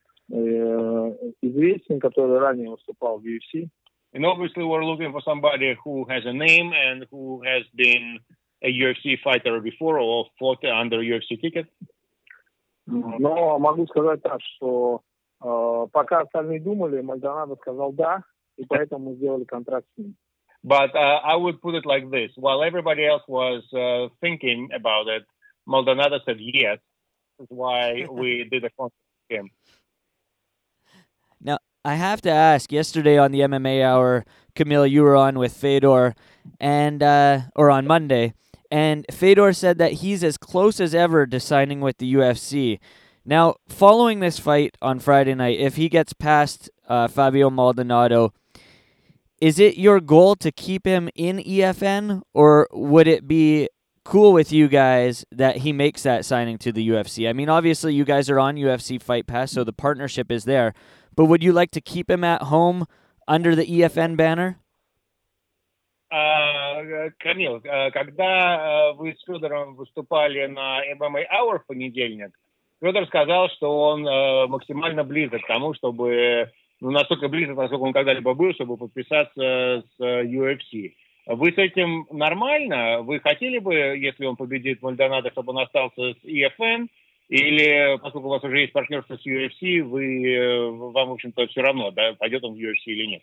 известен, 1.41 1.99
который 1.99 2.39
ранее 2.39 2.69
выступал 2.69 3.19
в 3.19 3.25
UFC. 3.25 3.69
And 4.13 4.25
obviously, 4.25 4.63
we're 4.63 4.85
looking 4.85 5.11
for 5.11 5.21
somebody 5.21 5.75
who 5.83 6.05
has 6.09 6.25
a 6.25 6.33
name 6.33 6.71
and 6.73 7.05
who 7.11 7.41
has 7.43 7.63
been 7.75 8.19
a 8.62 8.68
UFC 8.68 9.18
fighter 9.22 9.60
before 9.60 9.98
or 9.98 10.26
fought 10.38 10.64
under 10.64 11.00
UFC 11.00 11.40
ticket? 11.40 11.66
Но 12.86 13.58
могу 13.58 13.86
сказать 13.88 14.22
так, 14.22 14.40
что 14.42 15.00
э, 15.42 15.86
пока 15.92 16.20
остальные 16.20 16.60
думали, 16.60 17.00
Мальдонадо 17.00 17.56
сказал 17.56 17.92
да, 17.92 18.22
и 18.56 18.64
поэтому 18.64 19.14
сделали 19.14 19.44
контракт 19.44 19.86
с 19.94 19.98
ним. 19.98 20.14
But 20.62 20.96
uh, 20.96 21.20
I 21.22 21.36
would 21.36 21.60
put 21.60 21.74
it 21.76 21.86
like 21.86 22.10
this: 22.10 22.32
while 22.36 22.62
everybody 22.64 23.06
else 23.06 23.22
was 23.28 23.62
uh, 23.72 24.08
thinking 24.20 24.68
about 24.74 25.06
it, 25.06 25.24
Maldonado 25.66 26.18
said 26.24 26.38
yes. 26.40 26.78
That's 27.38 27.50
why 27.50 28.06
we 28.10 28.48
did 28.50 28.64
a 28.64 28.70
contract 28.70 28.94
with 29.30 29.38
him. 29.38 29.50
Now 31.40 31.58
I 31.84 31.94
have 31.94 32.20
to 32.22 32.30
ask. 32.30 32.72
Yesterday 32.72 33.16
on 33.16 33.30
the 33.30 33.40
MMA 33.40 33.84
Hour, 33.84 34.24
Kamil, 34.56 34.86
you 34.86 35.02
were 35.02 35.14
on 35.14 35.38
with 35.38 35.52
Fedor, 35.52 36.16
and 36.58 37.00
uh, 37.00 37.42
or 37.54 37.70
on 37.70 37.86
Monday, 37.86 38.34
and 38.70 39.06
Fedor 39.10 39.52
said 39.52 39.78
that 39.78 39.94
he's 39.94 40.24
as 40.24 40.36
close 40.36 40.80
as 40.80 40.94
ever 40.94 41.26
to 41.26 41.40
signing 41.40 41.80
with 41.80 41.98
the 41.98 42.14
UFC. 42.14 42.78
Now, 43.24 43.56
following 43.68 44.20
this 44.20 44.38
fight 44.38 44.76
on 44.80 45.00
Friday 45.00 45.34
night, 45.34 45.58
if 45.58 45.76
he 45.76 45.88
gets 45.88 46.12
past 46.12 46.70
uh, 46.88 47.08
Fabio 47.08 47.50
Maldonado, 47.50 48.32
is 49.40 49.58
it 49.58 49.76
your 49.76 50.00
goal 50.00 50.36
to 50.36 50.50
keep 50.52 50.86
him 50.86 51.10
in 51.14 51.38
EFN, 51.38 52.22
or 52.32 52.68
would 52.72 53.06
it 53.08 53.26
be 53.26 53.68
cool 54.04 54.32
with 54.32 54.52
you 54.52 54.68
guys 54.68 55.24
that 55.32 55.58
he 55.58 55.72
makes 55.72 56.02
that 56.04 56.24
signing 56.24 56.56
to 56.58 56.72
the 56.72 56.88
UFC? 56.88 57.28
I 57.28 57.32
mean, 57.32 57.48
obviously, 57.48 57.94
you 57.94 58.04
guys 58.04 58.30
are 58.30 58.38
on 58.38 58.56
UFC 58.56 59.02
Fight 59.02 59.26
Pass, 59.26 59.52
so 59.52 59.64
the 59.64 59.72
partnership 59.72 60.30
is 60.30 60.44
there. 60.44 60.72
But 61.16 61.26
would 61.26 61.42
you 61.42 61.52
like 61.52 61.70
to 61.72 61.80
keep 61.80 62.10
him 62.10 62.24
at 62.24 62.42
home 62.42 62.86
under 63.26 63.54
the 63.54 63.66
EFN 63.66 64.16
banner? 64.16 64.60
Камил, 66.08 67.60
когда 67.92 68.92
вы 68.92 69.14
с 69.14 69.24
Федором 69.24 69.74
выступали 69.74 70.46
на 70.46 70.80
MMA 70.92 71.24
Hour 71.32 71.58
в 71.58 71.66
понедельник, 71.66 72.30
Федор 72.80 73.06
сказал, 73.06 73.48
что 73.50 73.88
он 73.88 74.02
максимально 74.50 75.02
близок 75.02 75.42
к 75.42 75.46
тому, 75.46 75.74
чтобы, 75.74 76.50
ну, 76.80 76.90
настолько 76.90 77.28
близок, 77.28 77.56
насколько 77.56 77.82
он 77.82 77.92
когда-либо 77.92 78.34
был, 78.34 78.52
чтобы 78.54 78.76
подписаться 78.76 79.82
с 79.82 80.00
UFC. 80.00 80.94
Вы 81.26 81.52
с 81.52 81.58
этим 81.58 82.06
нормально? 82.10 83.02
Вы 83.02 83.18
хотели 83.18 83.58
бы, 83.58 83.74
если 83.74 84.26
он 84.26 84.36
победит 84.36 84.82
Мальдонадо, 84.82 85.30
чтобы 85.30 85.52
он 85.52 85.58
остался 85.58 86.14
с 86.14 86.24
EFN? 86.24 86.86
Или, 87.28 87.98
поскольку 88.00 88.28
у 88.28 88.30
вас 88.30 88.44
уже 88.44 88.60
есть 88.60 88.72
партнерство 88.72 89.16
с 89.16 89.26
UFC, 89.26 89.82
вы, 89.82 90.70
вам, 90.92 91.08
в 91.08 91.12
общем-то, 91.14 91.48
все 91.48 91.62
равно, 91.62 91.90
да, 91.90 92.14
пойдет 92.14 92.44
он 92.44 92.54
в 92.54 92.56
UFC 92.56 92.84
или 92.84 93.06
нет? 93.06 93.22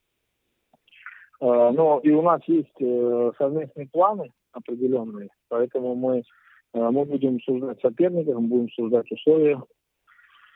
Но 1.41 1.99
и 2.03 2.11
у 2.11 2.21
нас 2.21 2.41
есть 2.45 2.77
совместные 3.37 3.87
планы 3.87 4.31
определенные, 4.51 5.29
поэтому 5.49 5.95
мы, 5.95 6.23
мы 6.73 7.05
будем 7.05 7.37
обсуждать 7.37 7.81
соперников, 7.81 8.35
мы 8.35 8.47
будем 8.47 8.65
обсуждать 8.65 9.11
условия. 9.11 9.59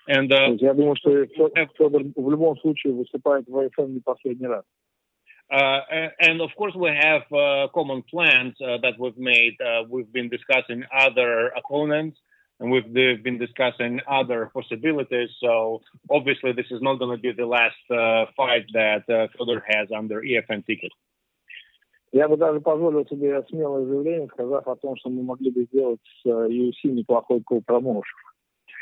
And, 0.07 0.31
uh, 0.31 0.55
я 0.59 0.73
думаю, 0.73 0.95
что 0.97 1.25
Федор 1.25 2.03
в 2.15 2.29
любом 2.29 2.57
случае 2.59 2.93
выступает 2.93 3.47
в 3.47 3.57
АФМ 3.57 3.93
не 3.93 3.99
последний 4.01 4.47
раз. 4.47 4.63
Uh, 5.51 6.09
and 6.21 6.41
of 6.41 6.49
course, 6.55 6.73
we 6.75 6.89
have 6.89 7.21
uh, 7.31 7.67
common 7.73 8.01
plans 8.09 8.55
uh, 8.61 8.77
that 8.81 8.97
we've 8.97 9.17
made. 9.17 9.55
we've 9.89 10.11
been 10.11 10.29
discussing 10.29 10.83
other 10.91 11.51
opponents 11.55 12.17
and 12.59 12.71
we've 12.71 12.93
been 12.93 13.37
discussing 13.37 13.99
other 14.07 14.49
possibilities. 14.53 15.29
So 15.41 15.81
obviously, 16.09 16.53
this 16.53 16.67
is 16.71 16.81
not 16.81 16.99
going 16.99 17.15
to 17.15 17.21
be 17.21 17.31
the 17.31 17.45
last 17.45 17.75
uh, 17.91 18.25
fight 18.35 18.65
that 18.73 19.03
uh, 19.09 19.27
Fedor 19.37 19.63
has 19.67 19.89
under 19.91 20.21
EFN 20.21 20.65
ticket. 20.65 20.91
Я 22.11 22.29
бы 22.29 22.37
даже 22.37 22.61
позволил 22.61 23.05
себе 23.07 23.43
смелое 23.49 23.85
заявление, 23.85 24.29
сказав 24.29 24.65
о 24.67 24.75
том, 24.77 24.95
что 24.95 25.09
мы 25.09 25.21
могли 25.21 25.51
бы 25.51 25.65
сделать 25.65 25.99
э, 26.25 26.29
с 26.29 26.49
UFC 26.49 26.91
неплохой 26.91 27.41
колл-промоушен. 27.41 28.03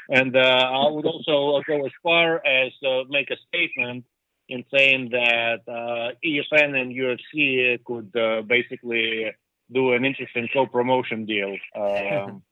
And 0.10 0.36
uh, 0.36 0.40
I 0.40 0.92
would 0.92 1.06
also 1.06 1.60
go 1.66 1.86
as 1.86 1.92
far 2.04 2.46
as 2.46 2.72
uh, 2.86 3.06
make 3.10 3.32
a 3.32 3.38
statement 3.48 4.06
in 4.50 4.64
saying 4.70 5.10
that 5.12 5.62
uh, 5.68 6.12
EFN 6.24 6.80
and 6.80 6.94
UFC 6.94 7.84
could 7.84 8.16
uh, 8.16 8.44
basically 8.44 9.32
do 9.72 9.94
an 9.94 10.06
interesting 10.06 10.48
co-promotion 10.54 11.26
deal. 11.26 11.56
Um, 11.76 12.44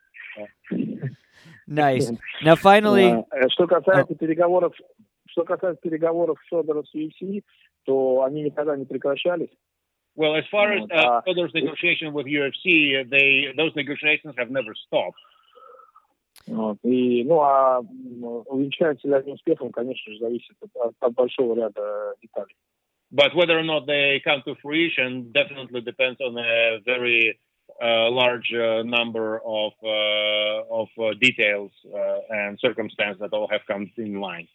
Nice. 1.66 2.12
Now, 2.42 2.54
finally, 2.54 3.24
что 3.50 3.66
касается 3.66 4.14
переговоров, 4.14 4.72
что 5.28 5.44
касается 5.44 5.80
переговоров 5.82 6.38
Федора 6.48 6.82
с 6.84 6.94
UFC, 6.94 7.42
то 7.84 8.22
они 8.22 8.42
никогда 8.42 8.76
не 8.76 8.84
прекращались. 8.84 9.50
Well, 10.16 10.34
as 10.34 10.44
far 10.50 10.72
as 10.72 10.82
uh, 10.90 11.20
Fedor's 11.26 11.52
negotiation 11.52 12.14
with 12.14 12.26
UFC, 12.26 13.08
they 13.08 13.52
those 13.56 13.74
negotiations 13.74 14.34
have 14.38 14.50
never 14.50 14.74
stopped. 14.74 15.18
Вот. 16.46 16.78
И, 16.84 17.24
ну, 17.24 17.40
а 17.40 17.80
увенчаются 17.80 19.08
ли 19.08 19.14
они 19.14 19.32
успехом, 19.32 19.72
конечно 19.72 20.12
же, 20.12 20.18
зависит 20.18 20.56
от, 20.74 20.94
от 21.00 21.14
большого 21.14 21.56
ряда 21.56 22.14
деталей. 22.22 22.54
But 23.10 23.34
whether 23.34 23.58
or 23.58 23.62
not 23.62 23.86
they 23.86 24.20
come 24.24 24.42
to 24.46 24.56
fruition 24.56 25.32
definitely 25.32 25.80
depends 25.80 26.20
on 26.20 26.36
a 26.38 26.78
very 26.84 27.38
uh, 27.81 28.09
large 28.11 28.51
uh, 28.53 28.83
number 28.83 29.39
of 29.45 29.73
uh, 29.83 30.63
of 30.69 30.87
details 31.19 31.71
and 32.29 32.59
circumstances 32.59 33.19
that 33.19 33.33
all 33.33 33.47
have 33.47 33.61
come 33.67 33.91
in 33.97 34.19
line. 34.19 34.47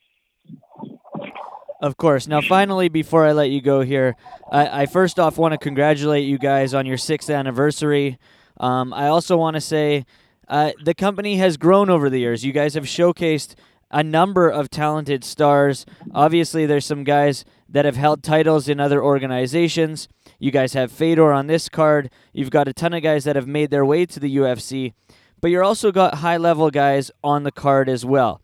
Of 1.81 1.96
course. 1.96 2.26
Now, 2.26 2.40
finally, 2.40 2.88
before 2.88 3.26
I 3.26 3.33
let 3.33 3.50
you 3.50 3.61
go 3.61 3.83
here, 3.83 4.16
I, 4.50 4.83
I 4.83 4.87
first 4.87 5.18
off 5.18 5.37
want 5.37 5.52
to 5.52 5.59
congratulate 5.59 6.26
you 6.26 6.38
guys 6.38 6.72
on 6.72 6.87
your 6.87 6.96
sixth 6.96 7.29
anniversary. 7.29 8.18
Um, 8.59 8.94
I 8.94 9.09
also 9.09 9.37
want 9.37 9.55
to 9.55 9.61
say 9.61 10.07
uh, 10.48 10.72
the 10.83 10.94
company 10.94 11.37
has 11.37 11.57
grown 11.57 11.90
over 11.90 12.09
the 12.09 12.18
years. 12.18 12.44
You 12.44 12.52
guys 12.52 12.74
have 12.74 12.85
showcased 12.85 13.55
a 13.90 14.02
number 14.02 14.48
of 14.48 14.70
talented 14.70 15.22
stars. 15.22 15.85
Obviously, 16.14 16.64
there's 16.64 16.87
some 16.87 17.05
guys 17.05 17.44
that 17.68 17.85
have 17.85 17.96
held 17.96 18.22
titles 18.22 18.68
in 18.68 18.81
other 18.81 19.02
organizations. 19.02 20.09
You 20.38 20.50
guys 20.50 20.74
have 20.74 20.92
Fedor 20.92 21.33
on 21.33 21.46
this 21.46 21.68
card. 21.68 22.11
You've 22.33 22.50
got 22.50 22.68
a 22.68 22.72
ton 22.72 22.94
of 22.94 23.02
guys 23.02 23.24
that 23.24 23.37
have 23.37 23.46
made 23.46 23.70
their 23.70 23.85
way 23.85 24.07
to 24.07 24.20
the 24.20 24.37
UFC, 24.37 24.92
but 25.40 25.50
you're 25.50 25.64
also 25.64 25.92
got 25.92 26.16
high 26.16 26.37
level 26.37 26.70
guys 26.70 27.11
on 27.24 27.42
the 27.42 27.52
card 27.52 27.88
as 27.88 28.05
well. 28.05 28.40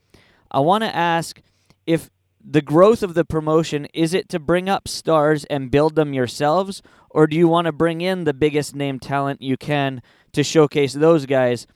I 0.50 0.60
want 0.60 0.84
to 0.84 0.94
ask 0.94 1.40
if 1.86 2.10
the 2.44 2.62
growth 2.62 3.02
of 3.02 3.14
the 3.14 3.24
promotion 3.24 3.86
is 3.94 4.12
it 4.14 4.28
to 4.30 4.38
bring 4.38 4.68
up 4.68 4.88
stars 4.88 5.44
and 5.44 5.70
build 5.70 5.94
them 5.94 6.12
yourselves, 6.12 6.82
or 7.08 7.26
do 7.26 7.36
you 7.36 7.46
want 7.46 7.66
to 7.66 7.72
bring 7.72 8.00
in 8.00 8.24
the 8.24 8.34
biggest 8.34 8.74
name 8.74 8.98
talent 8.98 9.40
you 9.40 9.56
can 9.56 10.02
to 10.32 10.42
showcase 10.42 10.92
those 10.92 11.26
guys 11.26 11.66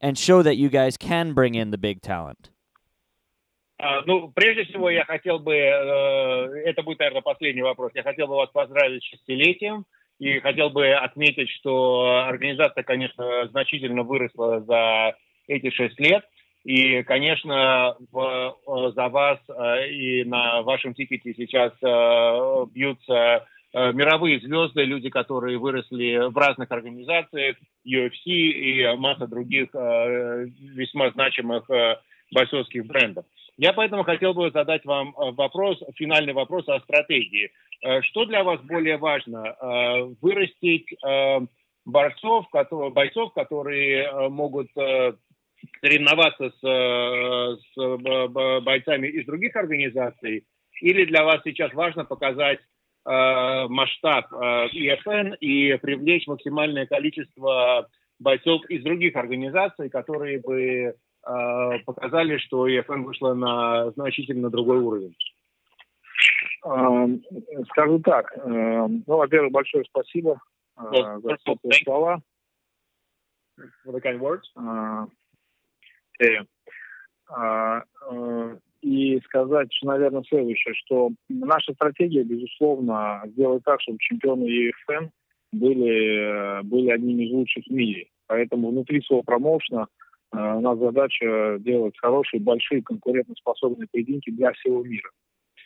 and 0.00 0.18
show 0.18 0.42
that 0.42 0.56
you 0.56 0.68
guys 0.68 0.96
can 0.96 1.34
bring 1.34 1.54
in 1.54 1.70
the 1.70 1.78
big 1.78 2.00
talent? 2.00 2.50
Ну, 4.06 4.32
прежде 4.34 4.64
всего, 4.64 4.88
я 4.88 5.04
хотел 5.04 5.38
бы, 5.38 5.54
это 5.54 6.82
будет, 6.82 7.00
наверное, 7.00 7.22
последний 7.22 7.62
вопрос, 7.62 7.92
я 7.94 8.02
хотел 8.02 8.28
бы 8.28 8.36
вас 8.36 8.50
поздравить 8.50 9.02
с 9.02 9.06
шестилетием 9.06 9.84
и 10.18 10.38
хотел 10.40 10.70
бы 10.70 10.92
отметить, 10.92 11.50
что 11.50 12.24
организация, 12.26 12.82
конечно, 12.82 13.46
значительно 13.48 14.02
выросла 14.02 14.60
за 14.60 15.16
эти 15.48 15.70
шесть 15.70 15.98
лет. 16.00 16.24
И, 16.64 17.02
конечно, 17.02 17.96
в, 18.10 18.92
за 18.94 19.08
вас 19.08 19.38
и 19.90 20.24
на 20.24 20.62
вашем 20.62 20.94
тикете 20.94 21.34
сейчас 21.34 21.72
бьются 22.70 23.46
мировые 23.74 24.40
звезды, 24.40 24.84
люди, 24.84 25.10
которые 25.10 25.58
выросли 25.58 26.30
в 26.30 26.38
разных 26.38 26.70
организациях, 26.70 27.56
UFC 27.86 28.30
и 28.30 28.96
масса 28.96 29.26
других 29.26 29.74
весьма 29.74 31.10
значимых 31.10 31.68
бойцовских 32.32 32.86
брендов. 32.86 33.26
Я 33.56 33.72
поэтому 33.72 34.02
хотел 34.02 34.34
бы 34.34 34.50
задать 34.50 34.84
вам 34.84 35.10
э, 35.10 35.30
вопрос, 35.32 35.80
финальный 35.96 36.32
вопрос 36.32 36.68
о 36.68 36.80
стратегии. 36.80 37.52
Э, 37.82 38.02
что 38.02 38.24
для 38.24 38.42
вас 38.42 38.60
более 38.62 38.96
важно? 38.96 39.56
Э, 39.60 40.02
вырастить 40.20 40.88
борцов, 41.84 42.46
бойцов, 42.92 43.34
которые 43.34 44.30
могут 44.30 44.68
соревноваться 44.72 46.50
с, 46.50 46.60
с 46.62 48.60
бойцами 48.62 49.08
из 49.08 49.26
других 49.26 49.54
организаций? 49.54 50.46
Или 50.80 51.04
для 51.04 51.24
вас 51.24 51.42
сейчас 51.44 51.72
важно 51.74 52.04
показать 52.06 52.60
масштаб 53.04 54.32
ИФН 54.32 55.34
и 55.40 55.76
привлечь 55.76 56.26
максимальное 56.26 56.86
количество 56.86 57.86
бойцов 58.18 58.64
из 58.70 58.82
других 58.82 59.14
организаций, 59.16 59.90
которые 59.90 60.40
бы 60.40 60.94
показали, 61.24 62.36
что 62.38 62.68
EFN 62.68 63.02
вышла 63.02 63.34
на 63.34 63.90
значительно 63.92 64.50
другой 64.50 64.78
уровень? 64.78 65.16
Скажу 67.70 67.98
так. 68.00 68.34
Ну, 68.44 69.02
во-первых, 69.06 69.52
большое 69.52 69.84
спасибо 69.84 70.40
well, 70.78 71.20
за 71.20 71.36
теплые 71.44 71.84
слова. 71.84 72.20
For 73.86 73.92
the 73.92 74.00
kind 74.00 74.18
words. 74.18 74.42
И 78.82 79.18
сказать, 79.24 79.70
наверное, 79.82 80.22
следующее, 80.24 80.74
что 80.74 81.10
наша 81.30 81.72
стратегия, 81.72 82.22
безусловно, 82.22 83.22
сделать 83.26 83.62
так, 83.64 83.80
чтобы 83.80 83.96
чемпионы 83.98 84.44
ЕФН 84.44 85.08
были, 85.52 86.60
были 86.64 86.90
одними 86.90 87.24
из 87.24 87.32
лучших 87.32 87.64
в 87.64 87.70
мире. 87.70 88.08
Поэтому 88.26 88.70
внутри 88.70 89.00
своего 89.00 89.22
промоушена 89.22 89.86
э, 89.86 90.13
у 90.31 90.61
нас 90.61 90.77
задача 90.77 91.57
делать 91.59 91.95
хорошие, 91.97 92.39
большие, 92.39 92.83
конкурентоспособные 92.83 93.87
поединки 93.91 94.29
для 94.29 94.51
всего 94.53 94.83
мира. 94.83 95.09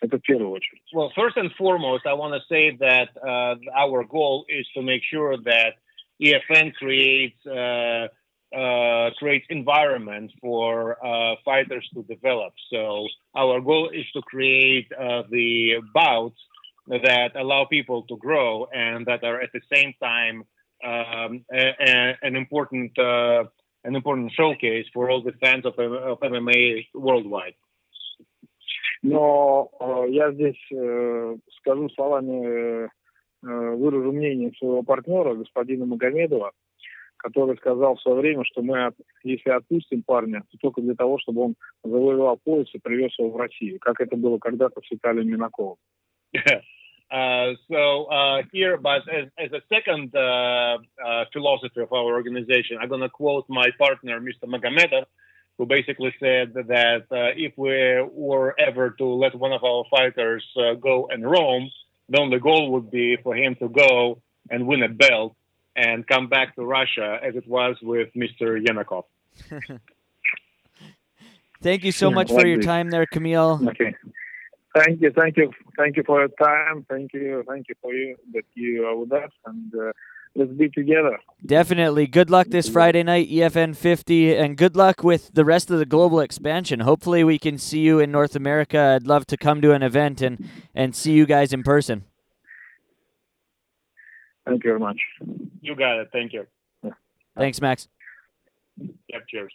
Это 0.02 0.18
в 0.18 0.22
первую 0.22 0.52
очередь. 0.52 0.82
Well, 0.94 1.12
first 1.16 1.38
and 1.38 1.52
foremost, 1.58 2.06
I 2.06 2.14
want 2.14 2.34
to 2.34 2.42
say 2.50 2.76
that 2.78 3.10
uh, 3.22 3.56
our 3.74 4.04
goal 4.04 4.46
is 4.50 4.66
to 4.76 4.82
make 4.82 5.02
sure 5.04 5.38
that 5.38 5.76
EFN 6.22 6.74
creates 6.74 7.46
uh, 7.46 8.08
uh, 8.54 9.10
creates 9.18 9.46
environment 9.50 10.32
for 10.40 10.98
uh, 11.04 11.36
fighters 11.44 11.90
to 11.94 12.04
develop. 12.04 12.54
So 12.72 13.08
our 13.36 13.60
goal 13.62 13.90
is 13.90 14.06
to 14.14 14.22
create 14.22 14.92
uh, 14.92 15.24
the 15.30 15.82
bouts 15.94 16.40
that 16.88 17.32
allow 17.36 17.66
people 17.66 18.04
to 18.04 18.18
grow 18.18 18.68
and 18.72 19.06
that 19.08 19.24
are 19.24 19.42
at 19.42 19.52
the 19.54 19.62
same 19.74 19.94
time 20.00 20.44
um, 20.84 21.46
a, 21.52 21.74
a, 21.80 22.18
an 22.22 22.36
important 22.36 22.92
uh, 23.00 23.46
an 23.85 23.95
important 23.95 24.33
showcase 24.33 24.87
for 24.93 25.11
all 25.11 25.23
the 25.23 25.33
fans 25.41 25.65
of, 25.65 25.79
of 25.79 26.21
MMA 26.21 26.87
worldwide. 26.95 27.55
Но 29.03 29.71
э, 29.81 30.11
я 30.11 30.33
здесь 30.33 30.61
э, 30.73 31.37
скажу 31.59 31.89
словами, 31.91 32.85
э, 32.85 32.89
выражу 33.43 34.13
мнение 34.13 34.53
своего 34.59 34.83
партнера, 34.83 35.35
господина 35.35 35.87
Магомедова, 35.87 36.51
который 37.17 37.57
сказал 37.59 37.95
в 37.95 38.01
свое 38.01 38.19
время, 38.19 38.45
что 38.45 38.63
мы, 38.63 38.91
если 39.23 39.51
отпустим 39.51 40.03
парня, 40.03 40.43
то 40.51 40.59
только 40.59 40.81
для 40.81 40.95
того, 40.95 41.19
чтобы 41.21 41.43
он 41.43 41.55
завоевал 41.85 42.39
пояс 42.43 42.69
и 42.75 42.79
привез 42.79 43.17
его 43.19 43.31
в 43.31 43.37
Россию, 43.37 43.79
как 43.81 44.01
это 44.01 44.17
было 44.17 44.39
когда-то 44.39 44.81
с 44.81 44.91
Виталием 44.91 45.29
Минаковым. 45.29 45.77
Uh, 47.11 47.55
so 47.71 48.05
uh, 48.05 48.43
here, 48.53 48.77
but 48.77 49.03
as, 49.09 49.29
as 49.39 49.51
a 49.53 49.63
second 49.69 50.15
uh, 50.15 50.21
uh 50.21 51.25
philosophy 51.33 51.81
of 51.81 51.93
our 51.93 52.13
organization, 52.13 52.77
I'm 52.81 52.89
going 52.89 53.01
to 53.01 53.09
quote 53.09 53.47
my 53.49 53.69
partner, 53.79 54.21
Mr. 54.21 54.45
Magomedov, 54.45 55.07
who 55.57 55.65
basically 55.65 56.15
said 56.21 56.53
that 56.55 57.07
uh, 57.11 57.33
if 57.37 57.57
we 57.57 58.07
were 58.13 58.55
ever 58.59 58.91
to 58.91 59.07
let 59.07 59.35
one 59.35 59.53
of 59.53 59.65
our 59.65 59.85
fighters 59.91 60.45
uh, 60.57 60.75
go 60.75 61.09
and 61.11 61.29
roam, 61.29 61.71
then 62.11 62.31
the 62.31 62.39
goal 62.39 62.73
would 62.73 62.91
be 62.91 63.17
for 63.23 63.35
him 63.35 63.55
to 63.57 63.69
go 63.69 64.21
and 64.51 64.67
win 64.67 64.83
a 64.83 64.89
belt 64.89 65.35
and 65.77 66.07
come 66.07 66.29
back 66.29 66.55
to 66.57 66.65
Russia 66.65 67.19
as 67.23 67.37
it 67.37 67.47
was 67.49 67.77
with 67.83 68.09
Mr. 68.15 68.63
Minakov. 68.65 69.05
thank 71.63 71.85
you 71.85 71.93
so 71.93 72.11
much 72.11 72.29
for 72.29 72.47
your 72.47 72.61
time 72.61 72.91
there, 72.91 73.07
Kamil. 73.07 73.61
Okay. 73.69 73.95
Thank 74.75 75.01
you, 75.01 75.11
thank 75.17 75.37
you, 75.37 75.51
thank 75.77 75.97
you 75.97 76.03
for 76.05 76.21
your 76.21 76.29
time. 76.29 76.85
Thank 76.89 77.13
you, 77.15 77.43
thank 77.49 77.69
you 77.69 77.75
for 77.81 77.93
you 77.93 78.17
that 78.33 78.45
you 78.55 78.87
are 78.87 78.97
with 78.97 79.13
us, 79.13 79.31
and 79.47 79.73
uh, 79.75 79.93
let's 80.35 80.53
be 80.53 80.69
together. 80.69 81.19
Definitely. 81.45 82.07
Good 82.07 82.29
luck 82.29 82.49
this 82.49 82.69
Friday 82.69 83.03
night, 83.03 83.31
EFN 83.31 83.75
50, 83.75 84.37
and 84.37 84.57
good 84.57 84.77
luck 84.77 85.03
with 85.03 85.31
the 85.33 85.45
rest 85.45 85.71
of 85.71 85.79
the 85.79 85.87
global 85.87 86.21
expansion. 86.21 86.81
Hopefully, 86.81 87.25
we 87.25 87.39
can 87.39 87.57
see 87.57 87.81
you 87.81 87.99
in 87.99 88.13
North 88.13 88.37
America. 88.37 88.79
I'd 88.97 89.07
love 89.07 89.27
to 89.29 89.37
come 89.37 89.63
to 89.63 89.73
an 89.73 89.83
event 89.83 90.21
and 90.21 90.49
and 90.75 90.95
see 90.95 91.13
you 91.13 91.25
guys 91.25 91.53
in 91.53 91.63
person. 91.63 92.05
Thank 94.47 94.65
you 94.65 94.71
very 94.71 94.81
much. 94.81 95.01
You 95.61 95.75
got 95.75 95.99
it. 96.01 96.09
Thank 96.13 96.33
you. 96.33 96.47
Thanks, 97.37 97.61
Max. 97.61 97.89
Yep. 98.79 99.27
Cheers. 99.29 99.53